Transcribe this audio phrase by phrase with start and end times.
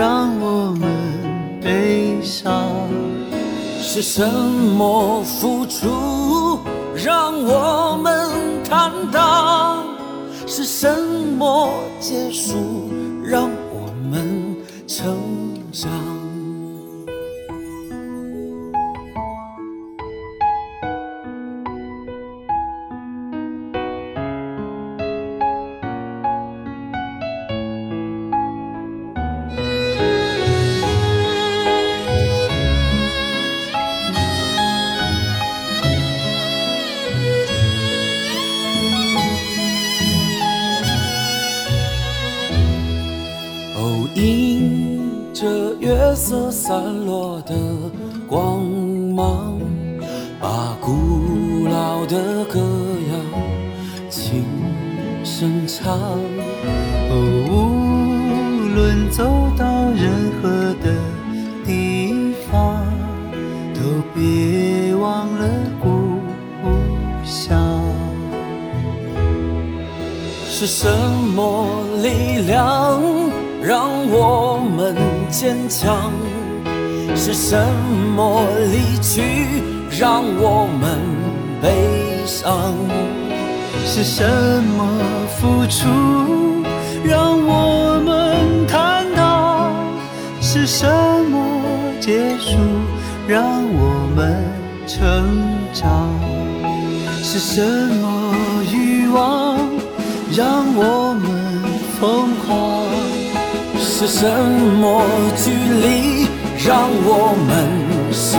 [0.00, 2.88] 让我们悲伤？
[3.82, 6.58] 是什么付出
[6.94, 8.30] 让我们
[8.64, 9.84] 坦荡？
[10.46, 10.90] 是什
[11.36, 11.68] 么
[12.00, 12.79] 结束
[52.10, 53.14] 的歌谣
[54.10, 54.44] 轻
[55.22, 55.96] 声唱。
[57.08, 59.22] 无论走
[59.56, 60.10] 到任
[60.42, 60.92] 何的
[61.64, 62.84] 地方，
[63.72, 63.80] 都
[64.12, 65.48] 别忘了
[65.80, 66.18] 故
[67.24, 67.80] 乡。
[70.48, 70.88] 是什
[71.36, 73.00] 么力量
[73.62, 74.96] 让我们
[75.30, 76.12] 坚强？
[77.14, 77.56] 是什
[78.16, 78.42] 么
[78.72, 80.98] 离去让我们
[81.60, 82.74] 悲伤？
[83.84, 84.24] 是什
[84.76, 84.86] 么
[85.36, 86.64] 付出
[87.02, 89.72] 让我们坦荡？
[90.40, 90.86] 是什
[91.30, 91.62] 么
[92.00, 92.56] 结束
[93.26, 94.44] 让我们
[94.86, 94.98] 成
[95.72, 96.08] 长？
[97.22, 98.34] 是什么
[98.72, 99.58] 欲望
[100.36, 101.62] 让我们
[101.98, 102.86] 疯狂？
[103.78, 104.28] 是什
[104.80, 105.02] 么
[105.36, 106.28] 距离？
[106.62, 108.38] 让我们守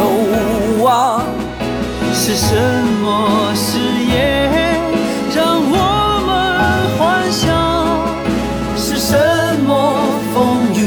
[0.84, 1.26] 望，
[2.14, 2.56] 是什
[3.02, 4.80] 么誓言
[5.34, 5.76] 让我
[6.28, 6.30] 们
[6.98, 7.42] 幻想？
[8.78, 9.18] 是什
[9.66, 9.72] 么
[10.34, 10.38] 风
[10.76, 10.80] 雨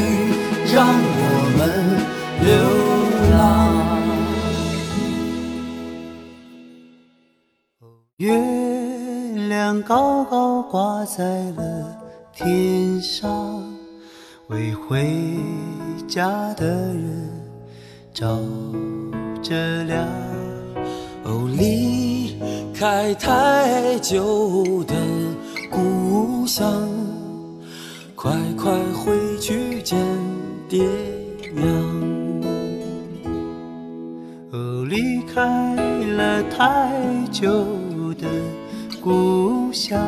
[0.72, 1.22] 让我
[1.58, 1.60] 们
[2.40, 2.48] 流
[3.36, 3.38] 浪？
[8.18, 8.28] 月
[9.48, 11.96] 亮高高挂在了
[12.32, 13.64] 天上，
[14.48, 15.38] 为回
[16.06, 17.30] 家的人。
[18.14, 18.38] 照
[19.42, 20.06] 着亮，
[21.24, 22.36] 哦，离
[22.74, 24.94] 开太久的
[25.70, 26.88] 故乡，
[28.14, 29.98] 快快回去见
[30.68, 30.84] 爹
[31.54, 31.66] 娘。
[34.52, 35.74] 哦，离开
[36.14, 36.92] 了太
[37.32, 37.48] 久
[38.18, 38.28] 的
[39.00, 39.98] 故乡，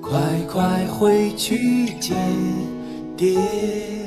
[0.00, 0.18] 快
[0.52, 2.18] 快回去见
[3.16, 3.99] 爹。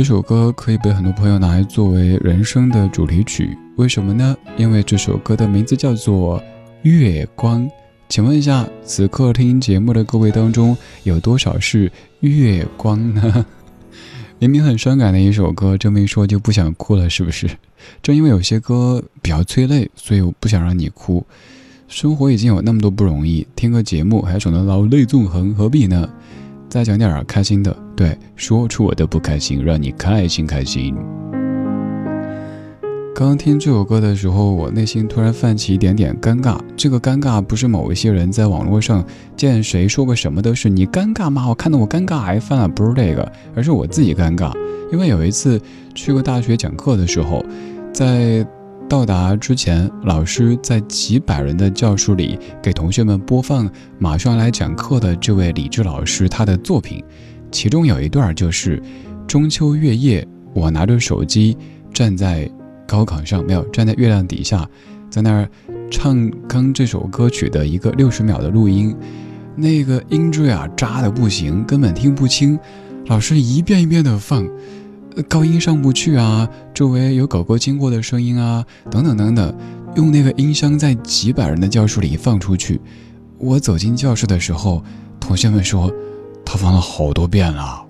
[0.00, 4.34] 这首歌可以被很多朋友拿来作为人生的主题曲，为什么呢？
[4.56, 6.40] 因为这首歌的名字叫做
[6.80, 7.66] 《月光》。
[8.08, 13.44] 请问一下，此刻听节目的各位当中，有多少是月光呢？
[14.40, 17.46] 明明很伤感的一首歌，这么一说就不想哭了，是不是？
[18.02, 21.22] 正因为有些歌比较催泪，所以我不想让你哭。
[21.88, 26.08] 生活已经有那么多不容易，听个节目还整得老泪纵横，何必呢？
[26.70, 27.76] 再讲点开心的。
[27.96, 30.94] 对，说出我的不开心，让你开心开心。
[33.12, 36.58] 刚听这首歌的时候，我内心突然泛起一点点尴尬。
[36.76, 39.04] 这个尴尬不是某一些人在网络上
[39.36, 41.46] 见谁说个什么都是你尴尬吗？
[41.46, 44.56] 我看到我尴尬癌犯了，不是这个，而是我自己尴尬。
[44.90, 45.60] 因为有一次
[45.94, 47.44] 去过大学讲课的时候，
[47.92, 48.46] 在
[48.90, 53.70] 到达之前，老师在几百人的教室里给同学们播放
[54.00, 57.00] 马上来讲课的这位李志老师他的作品，
[57.52, 58.82] 其中有一段就是
[59.28, 61.56] 中秋月夜，我拿着手机
[61.94, 62.50] 站在。
[62.84, 64.68] 高岗上没有站在月亮底下，
[65.08, 65.48] 在那儿
[65.92, 68.92] 唱刚这首歌曲的一个六十秒的录音，
[69.54, 72.58] 那个音质啊渣的不行，根本听不清。
[73.06, 74.44] 老师一遍一遍的放，
[75.28, 79.54] 高音上不去啊，周围有狗狗经过的声音啊，等等等等，
[79.96, 82.80] 用那个音箱在几百人的教室里放出去。
[83.38, 84.82] 我走进教室的时候，
[85.18, 85.92] 同学们说
[86.44, 87.82] 他放了好多遍了。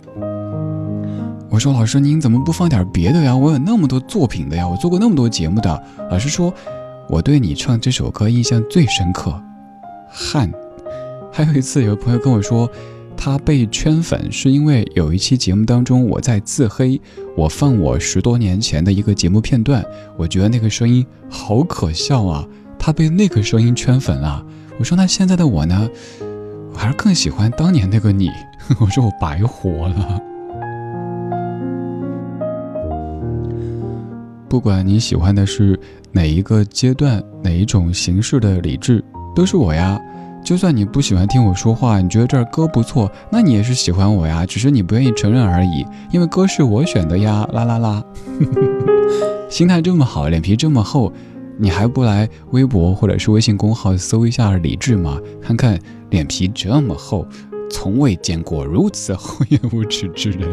[1.50, 3.36] 我说：“老师，您怎么不放点别的呀？
[3.36, 6.54] 我有那么多作品的呀，我做过那么多节目的。”老师说
[7.10, 9.34] ：“我对你唱这首歌印象最深刻。”
[10.08, 10.50] 汗。
[11.32, 12.70] 还有一次，有个朋友跟我说，
[13.22, 16.98] 他被圈粉是因为有一期节目当中我在自黑，
[17.36, 19.84] 我放我十多年前的一个节目片段，
[20.16, 24.42] 我觉得那个声音好可笑啊，他被那个声音圈粉了。
[24.78, 25.86] 我说：“那现在的我呢？
[26.72, 28.30] 我还是更喜欢当年那个你。
[28.80, 30.18] ”我说：“我白活了。”
[34.48, 35.78] 不管你喜欢的是
[36.10, 39.04] 哪一个阶段、哪一种形式的理智，
[39.36, 40.00] 都是我呀。
[40.42, 45.84] 就算你不喜欢听我说话，你觉得这儿歌不错，那你也是喜欢我呀，只是你不愿意承认而已。
[46.10, 48.02] 因为歌是我选的呀，啦啦啦。
[49.48, 51.12] 心态这么好，脸皮这么厚，
[51.58, 55.18] 你还不来微博或者是微信公号搜一下理智吗？
[55.40, 55.78] 看看
[56.10, 57.26] 脸皮这么厚，
[57.70, 60.48] 从未见过如此厚颜无耻之人。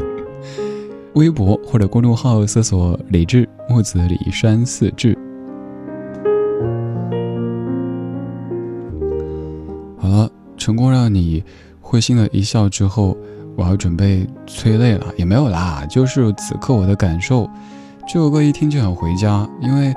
[1.13, 5.17] 微博或者公众号搜索“李志木子李山四志”。
[10.57, 11.43] 成功让你
[11.79, 13.15] 会心的一笑之后，
[13.55, 17.49] 我要准备催泪了，也没有啦，就是此刻我的感受。
[18.07, 19.93] 这首歌一听就想回家，因为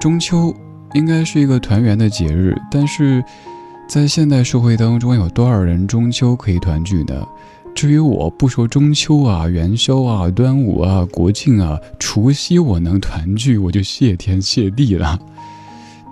[0.00, 0.54] 中秋
[0.94, 3.22] 应该是一个团圆的节日，但是
[3.88, 7.26] 在现代社会当中，有多少人中秋可以团聚呢？
[7.74, 15.18] 至于我不说中秋啊、元宵啊、端午啊、国庆啊、除夕，我能团聚，我就谢天谢地了。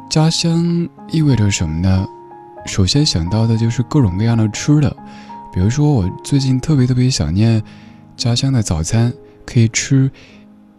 [0.09, 2.07] 家乡意味着什么呢？
[2.67, 4.95] 首先想到的就是各种各样的吃的，
[5.53, 7.63] 比如说我最近特别特别想念
[8.17, 9.13] 家乡的早餐，
[9.47, 10.11] 可以吃。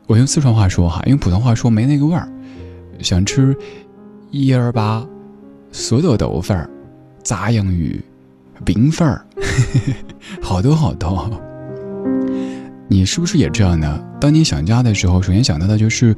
[0.07, 2.27] 我用四川话说哈，用普通话说没那个味儿。
[2.99, 3.55] 想吃
[4.31, 5.07] 一儿粑、
[5.71, 6.69] 素豆豆粉、
[7.23, 8.03] 炸洋芋。
[8.65, 9.25] 冰粉儿，
[10.41, 11.29] 好多好多。
[12.89, 14.03] 你是不是也这样呢？
[14.19, 16.13] 当你想家的时候，首先想到的就是，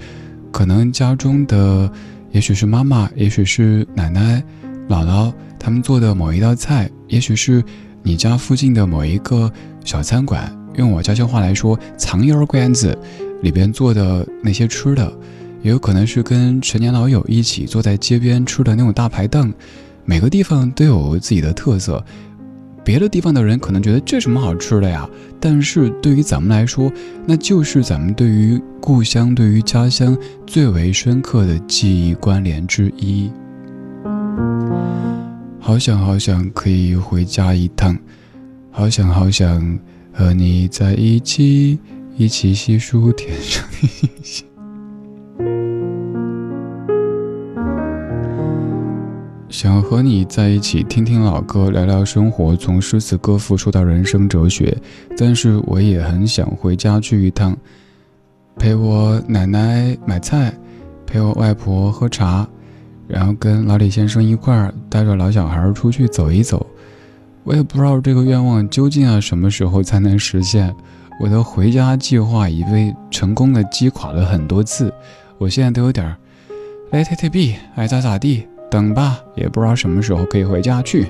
[0.52, 1.88] 可能家中的，
[2.32, 4.42] 也许是妈妈，也许是奶奶、
[4.90, 5.32] 姥姥
[5.62, 7.64] 他们做的某一道菜，也许是
[8.02, 9.50] 你家附近的某一个
[9.86, 12.98] 小餐馆，用我家乡话来说，藏烟馆子
[13.44, 15.14] 里边做的那些吃的，
[15.62, 19.54] 也有可能是跟陈年老友一起坐在街边吃的那种大排档。
[20.04, 22.04] 每个地方都有自己的特色。
[22.84, 25.08] 别的地方的人可能觉得这什么好吃的呀？
[25.40, 26.92] 但是对于咱们来说，
[27.28, 33.30] 那就是咱们对于故乡、对于家乡最为深刻的记忆关联之一。
[35.72, 37.98] 好想好想可以回家一趟，
[38.72, 39.80] 好想好想
[40.12, 41.80] 和你在一起，
[42.18, 44.46] 一起细数天上的星星。
[49.48, 54.78] 想和你在一起，听听老歌，聊聊生活，从诗词歌赋说到人生哲学。
[55.18, 57.56] 但是我也很想回家去一趟，
[58.58, 60.54] 陪我奶奶买菜，
[61.08, 62.46] 陪我外婆喝茶，
[63.12, 66.66] 然后跟老李先生一块儿带着老小孩出去走一走。
[67.44, 70.74] 我也不知道这个愿望究竟要什么时候才能实现。
[71.20, 74.94] 我的回家计划已被成功的击垮了很多次，
[75.38, 76.16] 我现在都有点
[76.92, 78.48] let it be，爱咋咋地。
[78.70, 81.08] 等吧，也不知道什么时候可以回家去。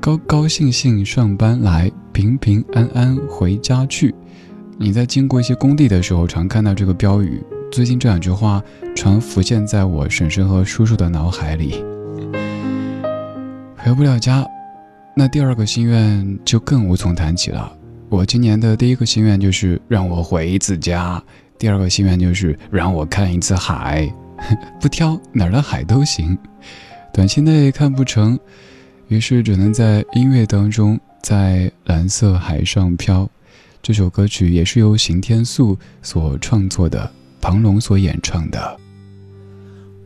[0.00, 4.12] 高高兴兴上班来，平平安安回家去。
[4.76, 7.40] 你在经过一些工地的时候，常看到这个标语。
[7.70, 8.62] 最近这两句话
[8.96, 11.84] 常浮现在我婶婶和叔叔的脑海里。
[13.76, 14.46] 回不了家，
[15.14, 17.70] 那第二个心愿就更无从谈起了。
[18.08, 21.22] 我今年的第一个心愿就是让我回一次家，
[21.58, 24.10] 第二个心愿就是让我看一次海。
[24.80, 26.36] 不挑哪儿的海都行，
[27.12, 28.38] 短期内看不成，
[29.08, 33.28] 于是只能在音乐当中在蓝色海上飘。
[33.82, 37.10] 这首歌曲也是由邢天素所创作的，
[37.40, 38.78] 庞龙所演唱的。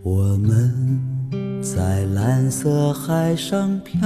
[0.03, 1.01] 我们
[1.63, 4.01] 在蓝色海上飘，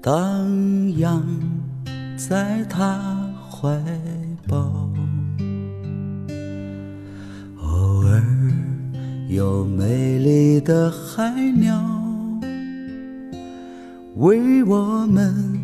[0.00, 1.22] 荡漾
[2.16, 2.98] 在他
[3.50, 3.78] 怀
[4.48, 4.88] 抱，
[7.60, 8.22] 偶尔
[9.28, 11.78] 有美丽的海鸟
[14.16, 15.60] 为我们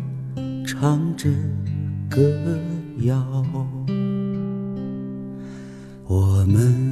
[0.65, 1.29] 唱着
[2.09, 2.21] 歌
[2.99, 3.45] 谣，
[6.49, 6.89] 们。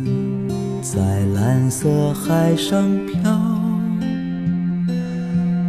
[0.82, 1.02] 在
[1.36, 3.38] 蓝色海上飘，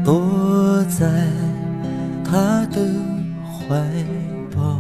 [0.05, 1.27] 躲在
[2.25, 2.79] 他的
[3.43, 3.77] 怀
[4.55, 4.79] 抱。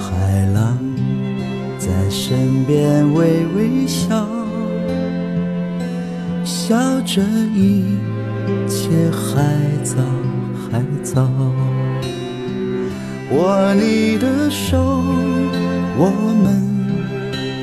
[0.00, 0.78] 海浪
[1.78, 4.26] 在身边微微笑，
[6.42, 7.22] 笑着
[7.54, 7.84] 一
[8.66, 9.54] 切还
[9.84, 9.96] 早
[10.70, 11.28] 还早。
[13.30, 14.87] 握你的手，
[15.98, 16.10] 我
[16.42, 16.68] 们。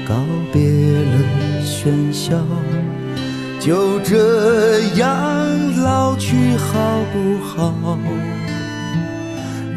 [0.08, 0.14] 告
[0.54, 1.16] 别了
[1.64, 2.36] 喧嚣，
[3.60, 7.74] 就这样老去好不好？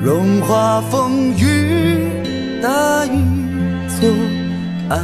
[0.05, 2.11] 融化风雨，
[2.63, 3.25] 搭一
[3.99, 4.07] 座
[4.91, 4.99] 爱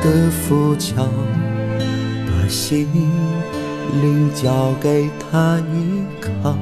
[0.00, 1.04] 的浮桥，
[2.28, 2.86] 把心
[4.00, 6.54] 灵交给他依靠。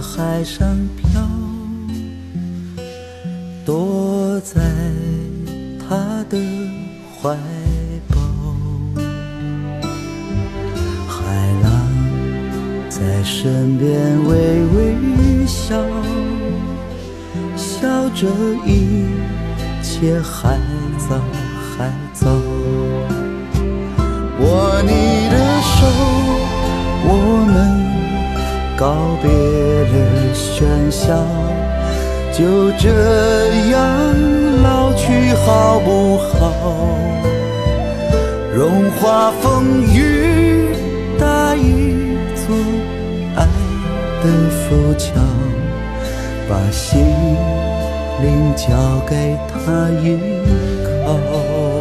[0.00, 1.20] 海上漂，
[3.66, 4.60] 躲在
[5.78, 6.38] 他的
[7.20, 7.36] 怀
[8.08, 8.16] 抱。
[11.06, 11.18] 海
[11.62, 11.70] 浪
[12.88, 15.76] 在身边微微笑，
[17.54, 18.26] 笑着
[18.66, 19.04] 一
[19.82, 20.58] 切还
[20.98, 21.20] 早
[21.76, 22.26] 还早。
[24.40, 25.78] 握你的手，
[28.80, 29.94] 告别了
[30.32, 31.12] 喧嚣，
[32.32, 32.88] 就这
[33.70, 33.78] 样
[34.62, 36.40] 老去好不好？
[38.54, 40.74] 融化风雨，
[41.18, 42.56] 搭一座
[43.36, 43.44] 爱
[44.22, 45.12] 的浮桥，
[46.48, 47.04] 把心
[48.22, 48.64] 灵交
[49.06, 50.18] 给他依
[51.04, 51.79] 靠。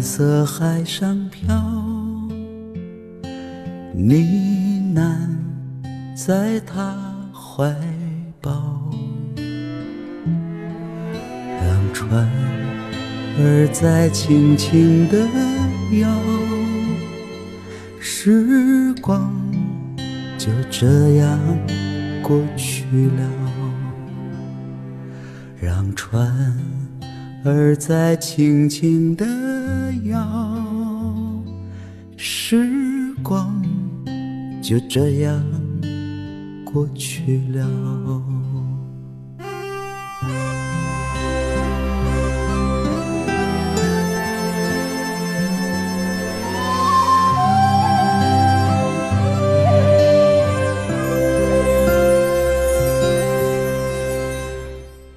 [0.00, 1.54] 蓝色海上飘，
[3.92, 4.14] 呢
[4.94, 5.28] 喃
[6.16, 6.96] 在他
[7.34, 7.70] 怀
[8.40, 8.90] 抱，
[11.60, 12.26] 让船
[13.38, 15.18] 儿在轻轻地
[15.98, 16.08] 摇，
[18.00, 19.30] 时光
[20.38, 21.38] 就这样
[22.22, 23.30] 过去了，
[25.60, 26.56] 让船
[27.44, 29.49] 儿在轻轻地。
[29.90, 31.42] 要
[32.16, 33.62] 时光
[34.62, 35.44] 就这样
[36.64, 38.19] 过去了。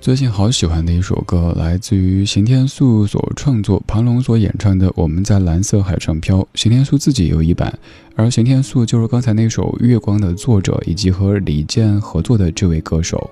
[0.04, 6.40] 最近好喜欢的一首歌，来自于邢天素所创作、庞龙所演唱的《我们在蓝色海上漂》。
[6.56, 7.74] 邢天素自己有一版，
[8.14, 13.32] 而邢天素就是刚才那首《月光》的作者，以及和李健合作的这位歌手。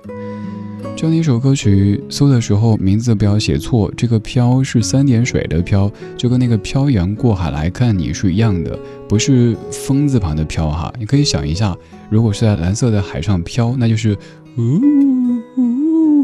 [0.96, 10.90] 这样的一首歌曲，搜的时候名字不要写错，这个“漂”是三点水的“漂”，就跟那个“漂洋过海来看你”是一样的，不是风字旁的“漂”哈。
[10.98, 11.76] 你可以想一下，
[12.08, 14.16] 如果是在蓝色的海上漂，那就是
[14.56, 15.21] 呜。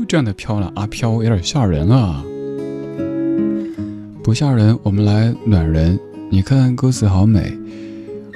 [0.09, 2.25] 这样的飘了啊，飘有点吓人啊！
[4.25, 6.01] 不吓人，我们来暖人。
[6.31, 7.53] 你看歌词好美，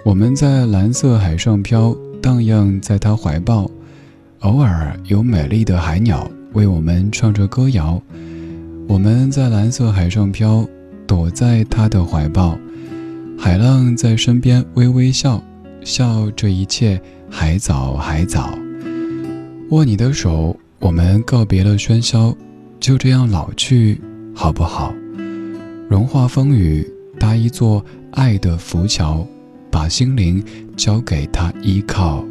[0.05, 3.71] 我们在蓝色海上飘，荡漾在他怀抱，
[4.41, 7.99] 偶尔有美丽的海鸟为我们唱着歌谣。
[8.87, 10.69] 我们在蓝色海上飘，
[11.07, 12.59] 躲在他的怀抱，
[13.39, 15.43] 海浪在身边微微笑，
[15.83, 17.01] 笑这一切
[17.31, 18.59] 还早还早。
[19.71, 20.55] 握你的手。
[20.83, 22.37] 我们告别了喧嚣，
[22.81, 24.01] 就这样老去，
[24.35, 24.93] 好不好？
[25.89, 26.85] 融化风雨，
[27.21, 29.25] 搭一座爱的浮桥，
[29.71, 30.45] 把心灵
[30.77, 32.25] 交给他依靠。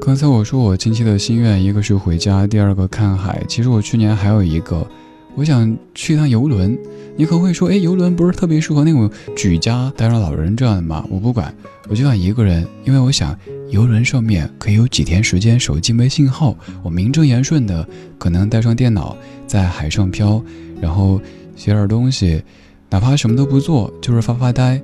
[0.00, 3.42] 刚才我说我近期的心愿，一个是回家，第二个看海。
[3.48, 4.86] 其实我去年还有一个，
[5.34, 6.78] 我想去一趟游轮。
[7.14, 11.06] 你可能会说，哎，游轮不是特别适合那种举家带上老人这样的吗？
[11.10, 11.54] 我不管，
[11.88, 17.86] 我就想一个人，因为我想游轮上面可以有几天时间手机没信号，我名正言顺的
[18.18, 19.14] 可能带上电脑
[19.46, 20.42] 在海上漂，
[20.80, 21.20] 然后
[21.54, 22.42] 写点东西，
[22.88, 24.80] 哪怕什么都不做，就是发发呆，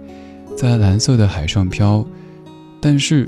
[0.54, 2.06] 在蓝色的海上漂。
[2.78, 3.26] 但是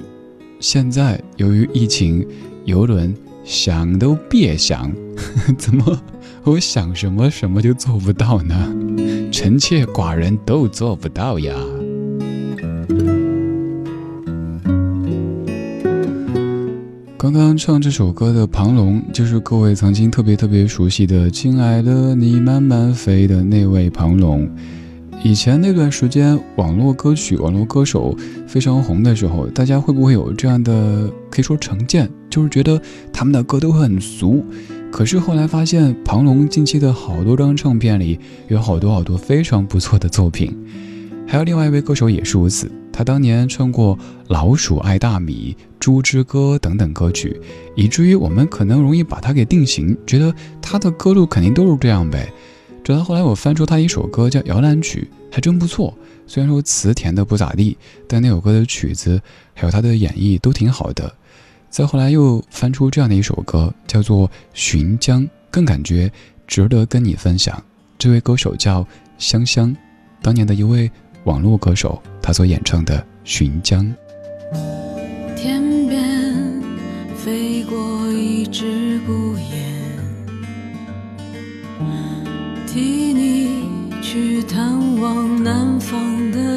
[0.61, 2.25] 现在由于疫情，
[2.67, 4.93] 游轮想都别想，
[5.59, 6.01] 怎么？
[6.45, 8.75] 我想什么什么就做不到呢？
[9.31, 11.55] 臣妾寡人都做不到呀。
[17.19, 24.49] 刚刚唱这首歌的庞龙，就是各位曾经特别特别熟悉的“亲爱的你慢慢飞”的那位庞龙。
[25.23, 32.81] 以前那段时间，网络歌曲、网络歌手非常红的时候，大家会不会有这样的可以说成见，就是觉得
[33.13, 34.43] 他们的歌都很俗？
[34.91, 40.57] 可是后来发现，庞龙近期的好多张唱片里有好多好多非常不错的作品。
[41.27, 43.95] 还有另外一位歌手也是如此，他当年唱过
[44.29, 47.39] 《老鼠爱大米》《猪之歌》等等歌曲，
[47.77, 52.33] 以至于我们可能容易把他给定型，觉得他的歌路肯定都是这样呗。
[52.83, 55.95] 直到后来我翻出他一首歌叫《摇篮曲》，还真不错。
[56.27, 57.77] 虽然说词填的不咋地，
[58.09, 59.21] 但那首歌的曲子
[59.53, 61.13] 还有他的演绎都挺好的。
[61.69, 66.11] 再后来又翻出这样的一首歌，叫做《寻江》，更感觉
[66.47, 67.63] 值得跟你分享。
[67.99, 68.87] 这位歌手叫
[69.19, 69.77] 香香，
[70.23, 70.91] 当年的一位
[71.25, 73.85] 网络歌手，他所演唱的《寻江》。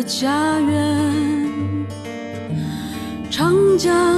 [0.06, 1.88] 家园，
[3.32, 4.13] 长江。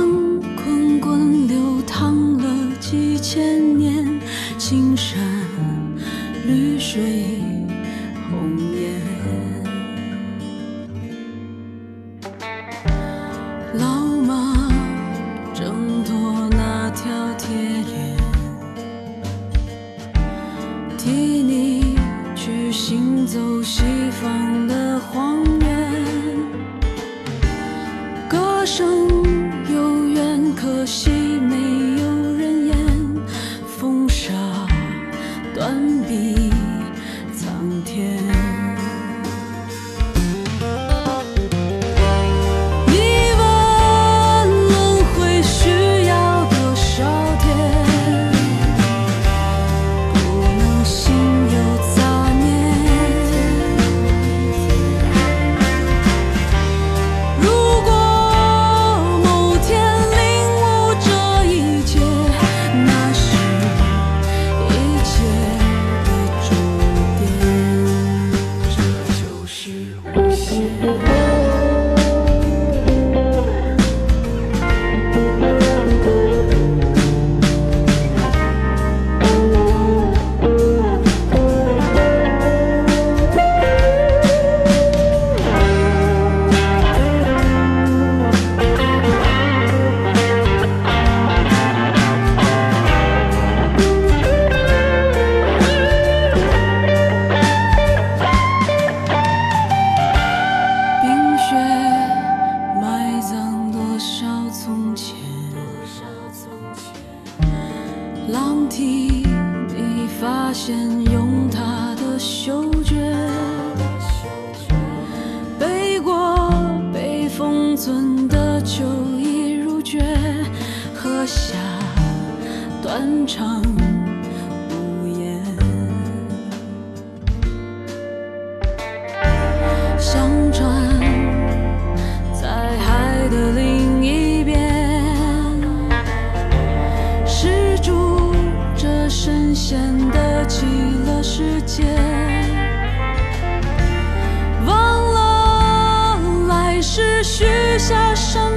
[147.88, 148.55] 下山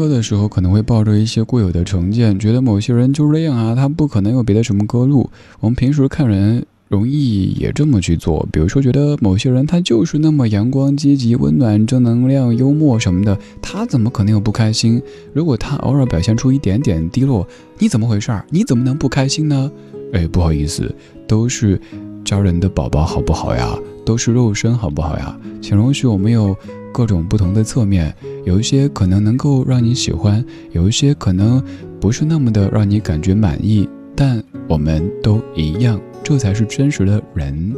[0.00, 5.28] 歌的时候，可能会抱着一些固有的成见，觉得某些人就是这样啊，他不可能有别的什么歌路。
[5.60, 6.64] 我们平时看人。
[6.90, 15.00] 容易也这么去做，比如说觉得某些人他就是那么阳光、积极、温暖、正能量、幽默什么的，他怎么可能有不开心？
[15.32, 17.46] 如果他偶尔表现出一点点低落，
[17.78, 18.44] 你怎么回事儿？
[18.50, 19.70] 你怎么能不开心呢？
[20.12, 20.92] 哎，不好意思，
[21.28, 21.80] 都是
[22.24, 23.72] 家人的宝宝，好不好呀？
[24.04, 25.38] 都是肉身，好不好呀？
[25.62, 26.56] 请容许我们有
[26.92, 31.62] 各种不同的侧面，有一些可能能够让你喜欢，有一些可能
[32.00, 36.00] 不是那么的让你感觉满意，但我们都一样。
[36.22, 37.74] 这才是真实的人。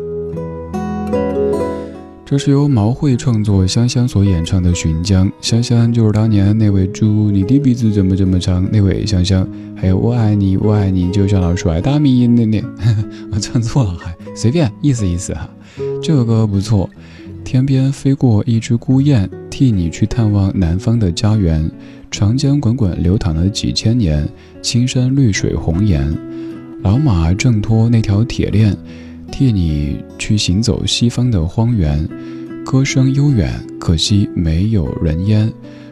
[2.25, 5.29] 这是由毛慧创作，香香所演唱的《寻江》。
[5.41, 8.67] 香香就是当年那位猪，你的鼻子怎么这么长？
[8.73, 9.47] 那位香香，
[9.77, 12.63] 还有我爱你，我爱你，就像老鼠爱大米那那，
[13.31, 15.47] 我唱错了，还随便意思意思哈。
[16.03, 16.89] 这个歌不错。
[17.45, 21.71] 天边飞过一只孤雁，替你去探望南方的家园。
[22.11, 24.29] 长江滚滚流淌了几千年，
[24.61, 26.07] 青山绿水红颜。
[26.83, 28.77] 老马挣脱那条铁链，
[29.31, 32.09] 替你去行走西方的荒原。
[32.65, 35.51] 歌声悠远，可惜没有人烟。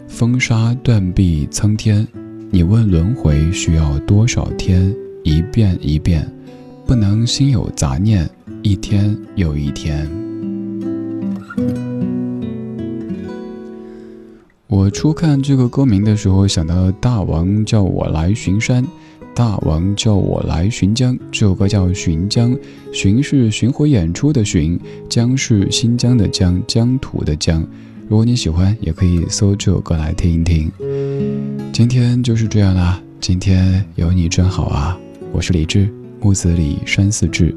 [0.08, 2.06] 风沙断壁苍天，
[2.50, 4.94] 你问轮回需要多少天？
[5.22, 6.30] 一遍一遍，
[6.86, 8.28] 不能心有杂念，
[8.62, 10.29] 一天又一天。
[14.90, 18.84] 初看这个歌名的时候，想到大王叫我来巡山。
[19.32, 22.52] 大王叫我来巡江，这首歌叫《巡江》，
[22.92, 27.64] 巡是巡回演出的巡，江是新疆的疆，疆土的疆。
[28.08, 30.70] 如果你喜欢，也可以搜这首歌来听一听。
[31.72, 34.98] 今天就是这样啦，今天有你真好啊！
[35.32, 35.88] 我是李志，
[36.20, 37.54] 木子李山寺志。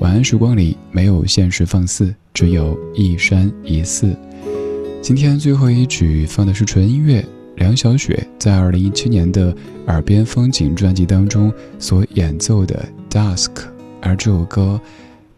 [0.00, 4.14] 晚安时光里没有现实放肆，只有一山一寺。
[5.00, 7.24] 今天最后一曲放的是纯音乐。
[7.56, 9.52] 梁晓雪在二零一七年的
[9.86, 13.54] 《耳边风景》专辑当中所演奏的《Dusk》，
[14.00, 14.80] 而这首歌，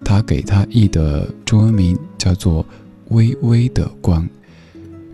[0.05, 2.62] 他给他译的中文名叫做
[3.09, 4.25] 《微微的光》。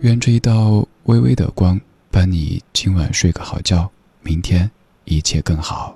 [0.01, 1.79] 愿这一道微微的光
[2.11, 3.89] 伴你今晚睡个好觉，
[4.21, 4.69] 明天
[5.05, 5.95] 一切更好。